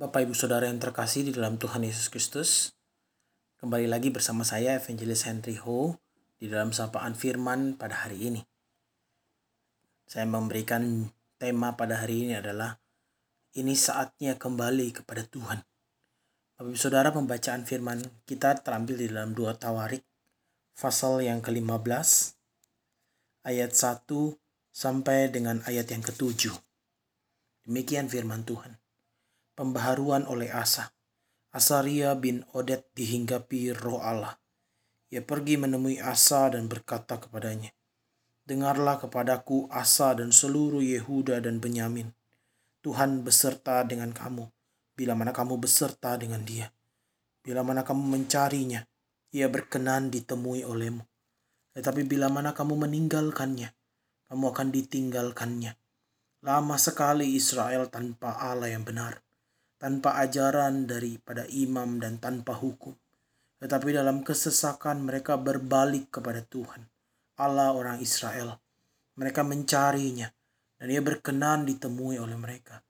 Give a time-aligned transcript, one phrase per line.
[0.00, 2.72] Bapak Ibu Saudara yang terkasih di dalam Tuhan Yesus Kristus,
[3.60, 6.00] kembali lagi bersama saya Evangelist Henry Ho
[6.40, 8.40] di dalam sapaan firman pada hari ini.
[10.08, 12.80] Saya memberikan tema pada hari ini adalah
[13.60, 15.60] ini saatnya kembali kepada Tuhan.
[16.56, 20.00] Bapak Ibu Saudara pembacaan firman kita terambil di dalam dua Tawarik
[20.80, 22.40] pasal yang ke-15
[23.44, 24.08] ayat 1
[24.72, 26.56] sampai dengan ayat yang ke-7.
[27.68, 28.80] Demikian firman Tuhan.
[29.60, 30.96] Pembaharuan oleh Asa.
[31.52, 34.40] Asaria bin Odet dihinggapi roh Allah.
[35.12, 37.68] Ia pergi menemui Asa dan berkata kepadanya,
[38.40, 42.08] Dengarlah kepadaku Asa dan seluruh Yehuda dan Benyamin.
[42.80, 44.48] Tuhan beserta dengan kamu,
[44.96, 46.72] bila mana kamu beserta dengan dia.
[47.44, 48.80] Bila mana kamu mencarinya,
[49.28, 51.04] ia berkenan ditemui olehmu.
[51.76, 53.76] Tetapi bila mana kamu meninggalkannya,
[54.24, 55.76] kamu akan ditinggalkannya.
[56.48, 59.20] Lama sekali Israel tanpa Allah yang benar
[59.80, 62.92] tanpa ajaran daripada imam dan tanpa hukum.
[63.64, 66.84] Tetapi dalam kesesakan mereka berbalik kepada Tuhan,
[67.40, 68.60] Allah orang Israel.
[69.16, 70.28] Mereka mencarinya
[70.76, 72.84] dan ia berkenan ditemui oleh mereka.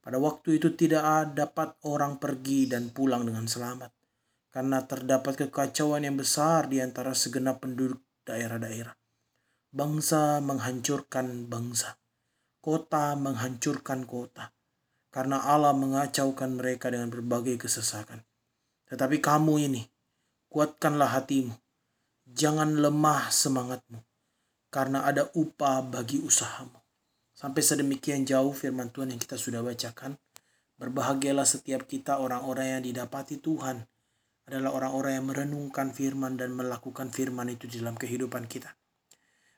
[0.00, 3.92] Pada waktu itu tidak dapat orang pergi dan pulang dengan selamat.
[4.50, 8.96] Karena terdapat kekacauan yang besar di antara segenap penduduk daerah-daerah.
[9.70, 12.00] Bangsa menghancurkan bangsa.
[12.58, 14.50] Kota menghancurkan kota
[15.10, 18.22] karena Allah mengacaukan mereka dengan berbagai kesesakan.
[18.86, 19.82] Tetapi kamu ini,
[20.50, 21.54] kuatkanlah hatimu,
[22.26, 24.02] jangan lemah semangatmu,
[24.70, 26.78] karena ada upah bagi usahamu.
[27.34, 30.18] Sampai sedemikian jauh firman Tuhan yang kita sudah bacakan.
[30.76, 33.84] Berbahagialah setiap kita orang-orang yang didapati Tuhan
[34.50, 38.74] adalah orang-orang yang merenungkan firman dan melakukan firman itu di dalam kehidupan kita.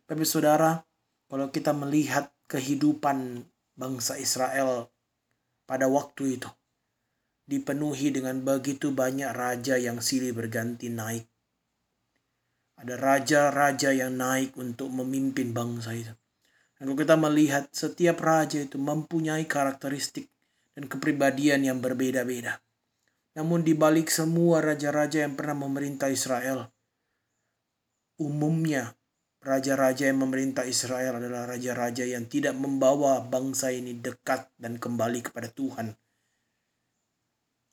[0.05, 0.77] Tapi saudara,
[1.33, 4.92] kalau kita melihat kehidupan bangsa Israel
[5.73, 6.53] pada waktu itu
[7.49, 11.25] dipenuhi dengan begitu banyak raja yang silih berganti naik.
[12.77, 16.13] Ada raja-raja yang naik untuk memimpin bangsa itu.
[16.77, 20.29] Dan kalau kita melihat setiap raja itu mempunyai karakteristik
[20.77, 22.61] dan kepribadian yang berbeda-beda.
[23.33, 26.69] Namun di balik semua raja-raja yang pernah memerintah Israel,
[28.21, 28.93] umumnya
[29.43, 35.51] Raja-raja yang memerintah Israel adalah raja-raja yang tidak membawa bangsa ini dekat dan kembali kepada
[35.51, 35.99] Tuhan.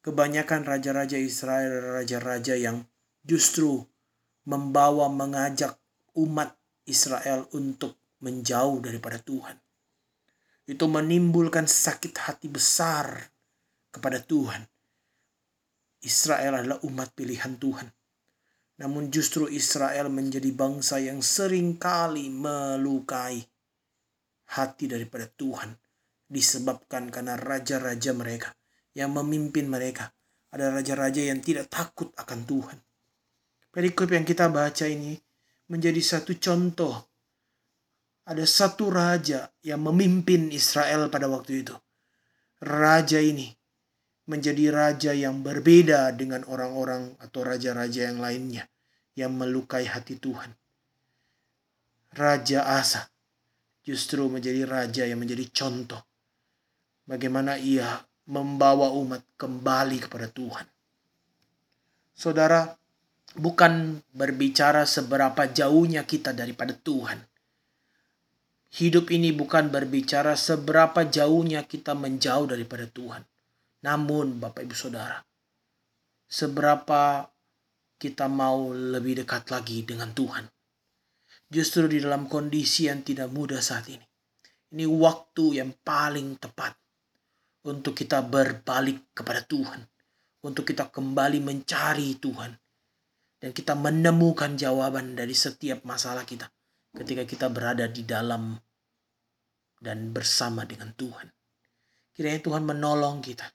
[0.02, 2.82] Kebanyakan raja-raja Israel adalah raja-raja yang
[3.22, 3.86] justru
[4.50, 5.78] membawa mengajak
[6.18, 6.58] umat
[6.90, 9.62] Israel untuk menjauh daripada Tuhan.
[10.66, 13.30] Itu menimbulkan sakit hati besar
[13.94, 14.66] kepada Tuhan.
[16.02, 17.99] Israel adalah umat pilihan Tuhan.
[18.80, 23.44] Namun justru Israel menjadi bangsa yang sering kali melukai
[24.56, 25.76] hati daripada Tuhan.
[26.30, 28.56] Disebabkan karena raja-raja mereka
[28.96, 30.16] yang memimpin mereka.
[30.50, 32.78] Ada raja-raja yang tidak takut akan Tuhan.
[33.70, 35.14] Perikop yang kita baca ini
[35.70, 36.96] menjadi satu contoh.
[38.26, 41.76] Ada satu raja yang memimpin Israel pada waktu itu.
[42.64, 43.59] Raja ini
[44.30, 48.70] menjadi raja yang berbeda dengan orang-orang atau raja-raja yang lainnya
[49.18, 50.54] yang melukai hati Tuhan.
[52.14, 53.10] Raja Asa
[53.82, 56.06] justru menjadi raja yang menjadi contoh
[57.10, 60.70] bagaimana ia membawa umat kembali kepada Tuhan.
[62.14, 62.70] Saudara,
[63.34, 67.18] bukan berbicara seberapa jauhnya kita daripada Tuhan.
[68.70, 73.26] Hidup ini bukan berbicara seberapa jauhnya kita menjauh daripada Tuhan
[73.80, 75.24] namun Bapak Ibu Saudara,
[76.28, 77.32] seberapa
[78.00, 80.48] kita mau lebih dekat lagi dengan Tuhan.
[81.50, 84.06] Justru di dalam kondisi yang tidak mudah saat ini.
[84.70, 86.78] Ini waktu yang paling tepat
[87.66, 89.82] untuk kita berbalik kepada Tuhan.
[90.40, 92.52] Untuk kita kembali mencari Tuhan.
[93.40, 96.48] Dan kita menemukan jawaban dari setiap masalah kita.
[96.96, 98.56] Ketika kita berada di dalam
[99.80, 101.28] dan bersama dengan Tuhan.
[102.14, 103.48] Kiranya Tuhan menolong kita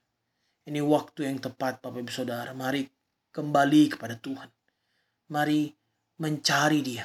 [0.64, 2.56] ini waktu yang tepat Bapak Ibu Saudara.
[2.56, 2.88] Mari
[3.32, 4.49] kembali kepada Tuhan.
[5.32, 5.69] Mari
[6.20, 7.05] mencari dia.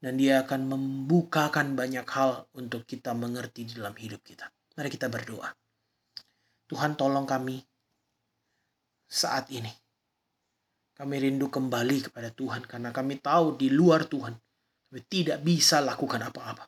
[0.00, 4.48] Dan dia akan membukakan banyak hal untuk kita mengerti di dalam hidup kita.
[4.78, 5.52] Mari kita berdoa.
[6.70, 7.60] Tuhan tolong kami
[9.10, 9.68] saat ini.
[10.96, 14.36] Kami rindu kembali kepada Tuhan karena kami tahu di luar Tuhan
[14.90, 16.66] kami tidak bisa lakukan apa-apa.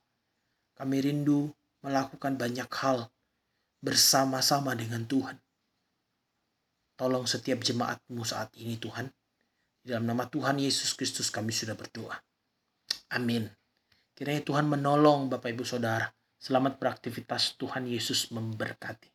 [0.79, 1.51] Kami rindu
[1.83, 3.11] melakukan banyak hal
[3.83, 5.42] bersama-sama dengan Tuhan.
[7.03, 9.11] Tolong setiap jemaatmu saat ini Tuhan.
[9.83, 12.15] Di dalam nama Tuhan Yesus Kristus kami sudah berdoa.
[13.11, 13.51] Amin.
[14.15, 16.07] Kiranya Tuhan menolong Bapak Ibu Saudara.
[16.39, 19.12] Selamat beraktivitas Tuhan Yesus memberkati.